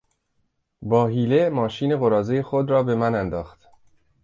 [0.81, 3.67] با حیله ماشین قراضهی خود را به من انداخت.